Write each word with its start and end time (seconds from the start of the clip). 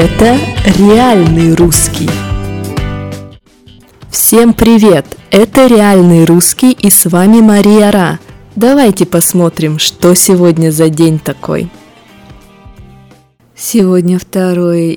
Это 0.00 0.38
реальный 0.78 1.56
русский. 1.56 2.08
Всем 4.08 4.54
привет! 4.54 5.04
Это 5.32 5.66
реальный 5.66 6.24
русский 6.24 6.70
и 6.70 6.88
с 6.88 7.06
вами 7.06 7.40
Мария 7.40 7.90
Ра. 7.90 8.20
Давайте 8.54 9.06
посмотрим, 9.06 9.80
что 9.80 10.14
сегодня 10.14 10.70
за 10.70 10.88
день 10.88 11.18
такой. 11.18 11.68
Сегодня 13.56 14.20
2 14.20 14.42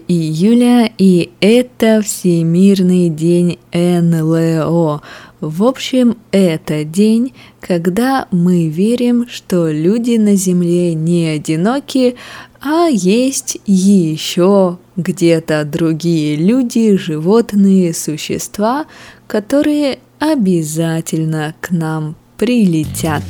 июля, 0.07 0.91
и 0.99 1.31
это 1.39 2.03
Всемирный 2.03 3.09
день 3.09 3.57
НЛО. 3.73 5.01
В 5.41 5.63
общем, 5.63 6.17
это 6.31 6.83
день, 6.83 7.33
когда 7.61 8.27
мы 8.29 8.67
верим, 8.67 9.27
что 9.27 9.71
люди 9.71 10.17
на 10.17 10.35
Земле 10.35 10.93
не 10.93 11.29
одиноки, 11.29 12.15
а 12.61 12.85
есть 12.85 13.57
еще 13.65 14.77
где-то 14.97 15.65
другие 15.65 16.35
люди, 16.35 16.95
животные, 16.95 17.91
существа, 17.95 18.85
которые 19.25 19.97
обязательно 20.19 21.55
к 21.59 21.71
нам 21.71 22.15
прилетят. 22.37 23.23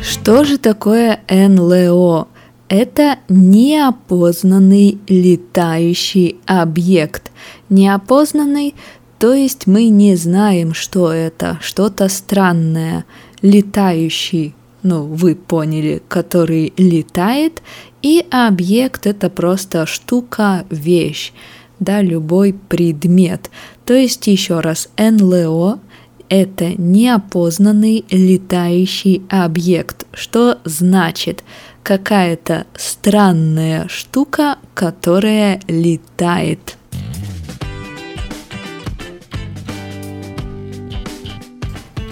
Что 0.00 0.44
же 0.44 0.56
такое 0.56 1.20
НЛО? 1.28 2.28
Это 2.68 3.18
неопознанный 3.28 5.00
летающий 5.08 6.36
объект. 6.46 7.29
Неопознанный, 7.70 8.74
то 9.18 9.32
есть 9.32 9.66
мы 9.66 9.88
не 9.88 10.16
знаем, 10.16 10.74
что 10.74 11.12
это, 11.12 11.58
что-то 11.62 12.08
странное. 12.08 13.04
Летающий, 13.42 14.54
ну 14.82 15.04
вы 15.04 15.34
поняли, 15.34 16.02
который 16.08 16.72
летает, 16.76 17.62
и 18.02 18.26
объект 18.30 19.06
это 19.06 19.30
просто 19.30 19.86
штука, 19.86 20.66
вещь, 20.68 21.32
да, 21.78 22.02
любой 22.02 22.54
предмет. 22.54 23.50
То 23.84 23.94
есть 23.94 24.26
еще 24.26 24.60
раз, 24.60 24.88
НЛО 24.98 25.80
это 26.30 26.80
неопознанный 26.80 28.04
летающий 28.08 29.22
объект, 29.28 30.06
что 30.12 30.60
значит 30.64 31.42
какая-то 31.82 32.66
странная 32.76 33.88
штука, 33.88 34.56
которая 34.74 35.60
летает. 35.66 36.76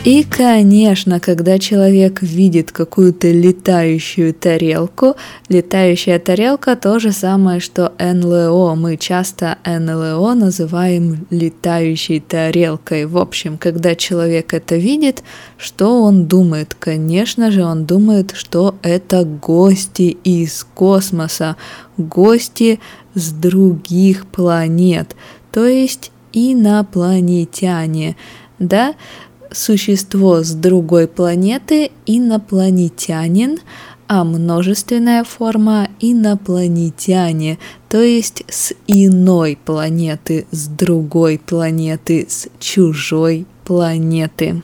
И, 0.08 0.22
конечно, 0.22 1.20
когда 1.20 1.58
человек 1.58 2.22
видит 2.22 2.72
какую-то 2.72 3.30
летающую 3.30 4.32
тарелку, 4.32 5.16
летающая 5.50 6.18
тарелка 6.18 6.76
то 6.76 6.98
же 6.98 7.12
самое, 7.12 7.60
что 7.60 7.92
НЛО. 7.98 8.74
Мы 8.74 8.96
часто 8.96 9.58
НЛО 9.66 10.32
называем 10.32 11.26
летающей 11.28 12.20
тарелкой. 12.20 13.04
В 13.04 13.18
общем, 13.18 13.58
когда 13.58 13.94
человек 13.94 14.54
это 14.54 14.76
видит, 14.76 15.22
что 15.58 16.02
он 16.02 16.24
думает? 16.24 16.74
Конечно 16.74 17.50
же, 17.50 17.62
он 17.62 17.84
думает, 17.84 18.32
что 18.34 18.76
это 18.80 19.26
гости 19.26 20.16
из 20.24 20.66
космоса, 20.72 21.56
гости 21.98 22.80
с 23.12 23.30
других 23.30 24.24
планет, 24.24 25.14
то 25.52 25.66
есть 25.66 26.12
инопланетяне, 26.32 28.16
да? 28.58 28.94
Существо 29.52 30.42
с 30.42 30.52
другой 30.52 31.08
планеты 31.08 31.90
инопланетянин, 32.06 33.58
а 34.06 34.24
множественная 34.24 35.22
форма 35.22 35.88
инопланетяне, 36.00 37.58
то 37.88 38.00
есть 38.00 38.42
с 38.48 38.72
иной 38.86 39.58
планеты, 39.62 40.46
с 40.50 40.66
другой 40.66 41.38
планеты, 41.38 42.26
с 42.28 42.48
чужой 42.58 43.46
планеты. 43.64 44.62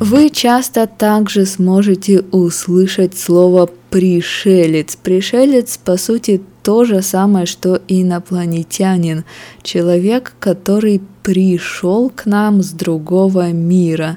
Вы 0.00 0.30
часто 0.30 0.88
также 0.88 1.46
сможете 1.46 2.22
услышать 2.32 3.16
слово 3.16 3.70
пришелец. 3.92 4.96
Пришелец, 4.96 5.76
по 5.76 5.98
сути, 5.98 6.40
то 6.62 6.84
же 6.84 7.02
самое, 7.02 7.44
что 7.44 7.80
инопланетянин, 7.88 9.24
человек, 9.62 10.32
который 10.40 11.02
пришел 11.22 12.10
к 12.10 12.24
нам 12.24 12.62
с 12.62 12.70
другого 12.70 13.52
мира. 13.52 14.16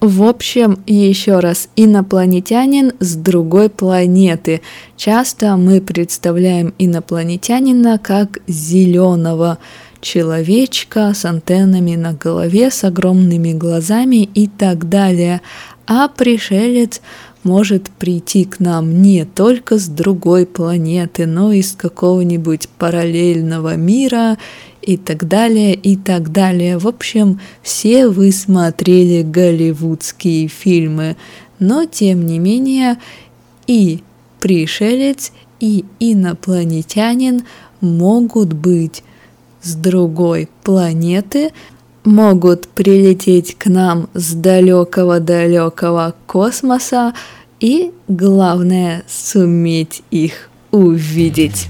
В 0.00 0.22
общем, 0.22 0.78
еще 0.86 1.40
раз, 1.40 1.68
инопланетянин 1.74 2.92
с 3.00 3.16
другой 3.16 3.68
планеты. 3.68 4.60
Часто 4.96 5.56
мы 5.56 5.80
представляем 5.80 6.72
инопланетянина 6.78 7.98
как 7.98 8.38
зеленого 8.46 9.58
человечка 10.00 11.12
с 11.14 11.24
антеннами 11.24 11.96
на 11.96 12.12
голове, 12.12 12.70
с 12.70 12.84
огромными 12.84 13.52
глазами 13.54 14.28
и 14.34 14.46
так 14.46 14.88
далее. 14.88 15.40
А 15.88 16.08
пришелец 16.08 17.00
может 17.46 17.90
прийти 17.90 18.44
к 18.44 18.58
нам 18.58 19.02
не 19.02 19.24
только 19.24 19.78
с 19.78 19.86
другой 19.86 20.46
планеты, 20.46 21.26
но 21.26 21.52
и 21.52 21.62
с 21.62 21.72
какого-нибудь 21.72 22.68
параллельного 22.76 23.76
мира 23.76 24.36
и 24.82 24.96
так 24.96 25.28
далее, 25.28 25.74
и 25.74 25.96
так 25.96 26.32
далее. 26.32 26.76
В 26.78 26.88
общем, 26.88 27.40
все 27.62 28.08
вы 28.08 28.32
смотрели 28.32 29.22
голливудские 29.22 30.48
фильмы, 30.48 31.16
но 31.60 31.84
тем 31.84 32.26
не 32.26 32.40
менее 32.40 32.98
и 33.68 34.02
пришелец, 34.40 35.32
и 35.60 35.84
инопланетянин 36.00 37.44
могут 37.80 38.52
быть 38.54 39.04
с 39.62 39.74
другой 39.74 40.48
планеты, 40.64 41.52
могут 42.06 42.68
прилететь 42.68 43.56
к 43.58 43.66
нам 43.66 44.08
с 44.14 44.32
далекого-далекого 44.32 46.14
космоса 46.26 47.12
и, 47.60 47.90
главное, 48.08 49.02
суметь 49.08 50.02
их 50.10 50.48
увидеть. 50.70 51.68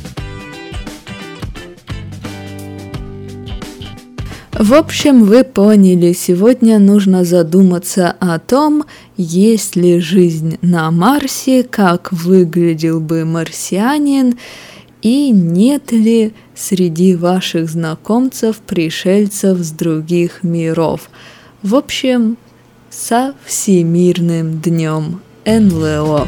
В 4.59 4.73
общем, 4.73 5.25
вы 5.25 5.45
поняли, 5.45 6.15
сегодня 6.15 6.79
нужно 6.79 7.25
задуматься 7.25 8.17
о 8.21 8.39
том, 8.39 8.85
есть 9.19 9.77
ли 9.77 10.01
жизнь 10.01 10.57
на 10.63 10.91
Марсе, 10.91 11.63
как 11.63 12.11
выглядел 12.11 13.01
бы 13.01 13.27
марсианин, 13.27 14.39
и 15.03 15.31
нет 15.31 15.93
ли 15.93 16.33
среди 16.55 17.15
ваших 17.15 17.69
знакомцев 17.69 18.59
пришельцев 18.59 19.59
с 19.59 19.71
других 19.71 20.43
миров. 20.43 21.11
В 21.63 21.75
общем, 21.75 22.37
со 22.91 23.35
Всемирным 23.45 24.61
днем 24.61 25.21
НЛО. 25.45 26.27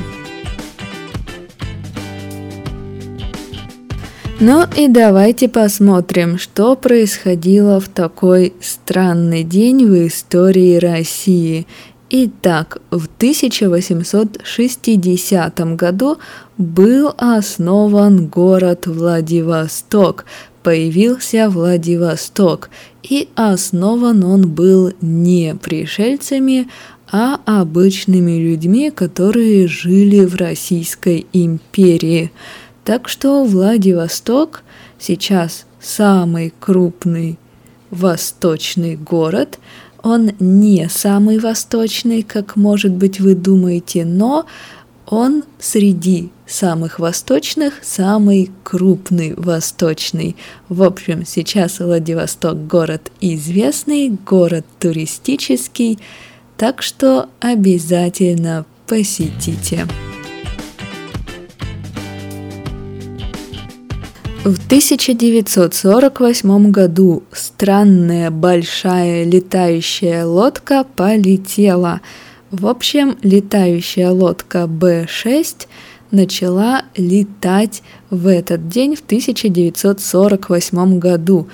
Ну 4.40 4.64
и 4.76 4.86
давайте 4.86 5.48
посмотрим, 5.48 6.38
что 6.38 6.76
происходило 6.76 7.80
в 7.80 7.88
такой 7.88 8.52
странный 8.60 9.42
день 9.42 9.84
в 9.84 10.06
истории 10.06 10.76
России. 10.76 11.66
Итак, 12.10 12.78
в 12.90 13.04
1860 13.04 15.76
году 15.76 16.16
был 16.56 17.12
основан 17.18 18.28
город 18.28 18.86
Владивосток, 18.86 20.24
появился 20.62 21.50
Владивосток, 21.50 22.70
и 23.02 23.28
основан 23.34 24.24
он 24.24 24.48
был 24.48 24.94
не 25.02 25.54
пришельцами, 25.54 26.70
а 27.12 27.42
обычными 27.44 28.38
людьми, 28.38 28.90
которые 28.90 29.68
жили 29.68 30.24
в 30.24 30.34
Российской 30.36 31.26
империи. 31.34 32.32
Так 32.84 33.10
что 33.10 33.44
Владивосток 33.44 34.62
сейчас 34.98 35.66
самый 35.78 36.54
крупный 36.58 37.38
восточный 37.90 38.96
город– 38.96 39.58
он 40.02 40.32
не 40.38 40.88
самый 40.88 41.38
восточный, 41.38 42.22
как, 42.22 42.56
может 42.56 42.92
быть, 42.92 43.20
вы 43.20 43.34
думаете, 43.34 44.04
но 44.04 44.46
он 45.06 45.44
среди 45.58 46.30
самых 46.46 46.98
восточных 46.98 47.74
самый 47.82 48.50
крупный 48.62 49.34
восточный. 49.34 50.36
В 50.68 50.82
общем, 50.82 51.24
сейчас 51.26 51.78
Владивосток 51.78 52.66
город 52.66 53.10
известный, 53.20 54.10
город 54.10 54.66
туристический, 54.78 55.98
так 56.56 56.82
что 56.82 57.28
обязательно 57.40 58.66
посетите. 58.86 59.86
В 64.44 64.56
1948 64.66 66.70
году 66.70 67.24
странная 67.32 68.30
большая 68.30 69.24
летающая 69.24 70.24
лодка 70.24 70.84
полетела. 70.84 72.00
В 72.50 72.68
общем, 72.68 73.18
летающая 73.22 74.10
лодка 74.10 74.68
Б-6 74.68 75.66
начала 76.12 76.84
летать 76.96 77.82
в 78.10 78.28
этот 78.28 78.68
день 78.68 78.94
в 78.94 79.00
1948 79.00 80.98
году. 80.98 81.48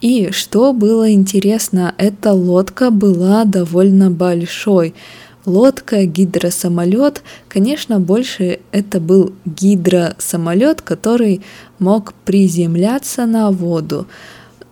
И 0.00 0.30
что 0.32 0.72
было 0.72 1.12
интересно, 1.12 1.94
эта 1.98 2.32
лодка 2.32 2.90
была 2.90 3.44
довольно 3.44 4.10
большой– 4.10 4.94
лодка, 5.46 6.04
гидросамолет. 6.04 7.22
Конечно, 7.48 8.00
больше 8.00 8.60
это 8.72 9.00
был 9.00 9.32
гидросамолет, 9.44 10.82
который 10.82 11.42
мог 11.78 12.14
приземляться 12.24 13.26
на 13.26 13.50
воду, 13.50 14.06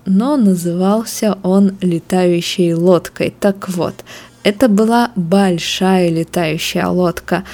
но 0.05 0.37
назывался 0.37 1.39
он 1.43 1.77
летающей 1.81 2.75
лодкой. 2.75 3.35
Так 3.39 3.69
вот, 3.69 3.95
это 4.43 4.69
была 4.69 5.13
большая 5.15 6.09
летающая 6.09 6.87
лодка, 6.87 7.45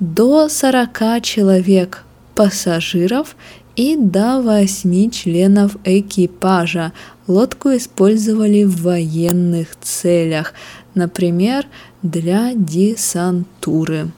до 0.00 0.48
40 0.48 1.22
человек 1.22 2.04
пассажиров 2.34 3.36
и 3.74 3.96
до 3.96 4.40
8 4.40 5.10
членов 5.10 5.76
экипажа. 5.84 6.92
Лодку 7.26 7.70
использовали 7.76 8.64
в 8.64 8.82
военных 8.82 9.76
целях, 9.80 10.54
например, 10.94 11.66
для 12.02 12.52
десантуры. 12.54 14.10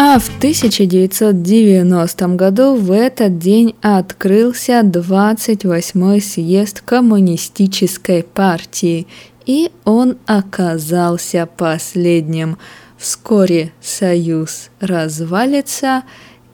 А 0.00 0.20
в 0.20 0.28
1990 0.38 2.28
году 2.36 2.76
в 2.76 2.92
этот 2.92 3.38
день 3.38 3.74
открылся 3.82 4.82
28-й 4.82 6.20
съезд 6.20 6.82
коммунистической 6.82 8.22
партии, 8.22 9.08
и 9.44 9.72
он 9.84 10.16
оказался 10.26 11.48
последним. 11.56 12.58
Вскоре 12.96 13.72
союз 13.80 14.70
развалится, 14.78 16.04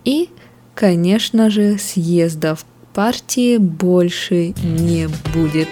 и, 0.07 0.31
конечно 0.75 1.51
же, 1.51 1.77
съездов 1.77 2.65
партии 2.95 3.57
больше 3.57 4.55
не 4.63 5.09
будет. 5.35 5.69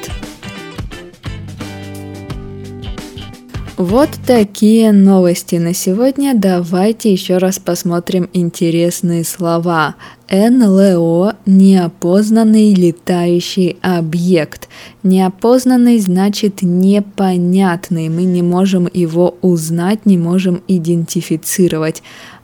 Вот 3.77 4.11
такие 4.27 4.93
новости 4.93 5.57
на 5.57 5.75
сегодня. 5.75 6.35
Давайте 6.37 7.11
еще 7.11 7.39
раз 7.39 7.59
посмотрим 7.59 8.29
интересные 8.33 9.25
слова. 9.25 9.97
НЛО– 10.31 11.37
неопознанный 11.47 12.75
летающий 12.75 13.79
объект. 13.83 14.69
Неопознанный 15.03 15.99
значит 15.99 16.63
непонятный. 16.63 18.09
Мы 18.09 18.25
не 18.25 18.43
можем 18.43 18.89
его 18.93 19.37
узнать, 19.43 20.07
не 20.07 20.19
можем 20.19 20.63
идентифицировать. 20.69 22.03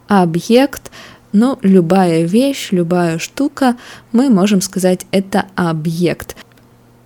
Объект 0.08 0.90
ну, 1.32 1.58
любая 1.62 2.22
вещь, 2.22 2.68
любая 2.70 3.18
штука, 3.18 3.76
мы 4.12 4.30
можем 4.30 4.60
сказать, 4.60 5.06
это 5.10 5.46
объект. 5.54 6.36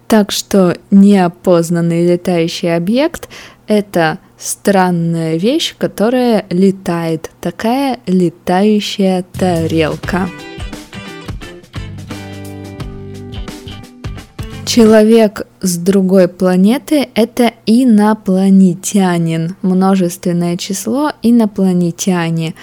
Так 0.09 0.31
что 0.31 0.77
неопознанный 0.91 2.07
летающий 2.07 2.75
объект— 2.75 3.29
это 3.67 4.19
странная 4.39 5.37
вещь, 5.37 5.75
которая 5.79 6.45
летает, 6.51 7.31
такая 7.41 7.99
летающая 8.07 9.25
тарелка. 9.33 10.29
Человек 14.67 15.47
с 15.61 15.77
другой 15.77 16.29
планеты– 16.29 17.09
это 17.15 17.53
инопланетянин, 17.67 19.57
множественное 19.61 20.57
число 20.57 21.13
инопланетяне 21.23 22.55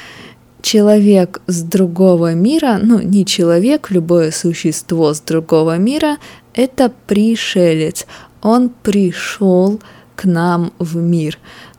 человек 0.61 1.41
с 1.47 1.61
другого 1.61 2.33
мира, 2.33 2.79
ну 2.81 2.99
не 2.99 3.25
человек, 3.25 3.91
любое 3.91 4.31
существо 4.31 5.13
с 5.13 5.21
другого 5.21 5.77
мира, 5.77 6.17
это 6.53 6.91
пришелец. 7.07 8.05
Он 8.41 8.69
пришел 8.69 9.79
к 10.15 10.25
нам 10.25 10.73
в 10.79 10.97
мир. 10.97 11.37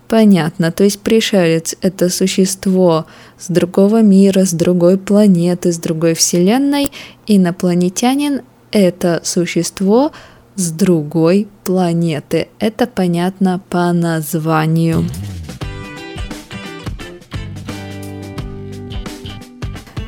Понятно, 0.08 0.72
то 0.72 0.82
есть 0.82 1.00
пришелец— 1.00 1.76
это 1.82 2.08
существо 2.08 3.06
с 3.38 3.48
другого 3.48 4.02
мира, 4.02 4.44
с 4.44 4.52
другой 4.52 4.98
планеты, 4.98 5.72
с 5.72 5.78
другой 5.78 6.14
вселенной. 6.14 6.90
Инопланетянин— 7.28 8.40
это 8.72 9.20
существо 9.22 10.10
с 10.56 10.72
другой 10.72 11.46
планеты. 11.64 12.48
Это 12.58 12.88
понятно 12.88 13.60
по 13.70 13.92
названию. 13.92 15.04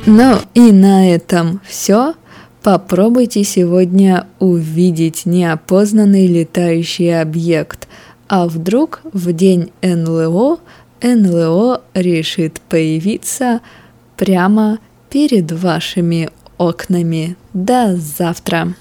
Ну 0.07 0.39
и 0.55 0.73
на 0.73 1.15
этом 1.15 1.61
все. 1.65 2.15
Попробуйте 2.63 3.45
сегодня 3.45 4.27
увидеть 4.41 5.27
неопознанный 5.27 6.27
летающий 6.27 7.21
объект. 7.21 7.89
А 8.29 8.49
вдруг 8.49 9.01
в 9.13 9.33
день 9.33 9.71
НЛО 9.83 10.59
НЛО 11.03 11.83
решит 11.95 12.61
появиться 12.69 13.61
прямо 14.17 14.79
перед 15.11 15.53
вашими 15.53 16.31
окнами. 16.59 17.37
До 17.53 17.97
завтра! 17.97 18.75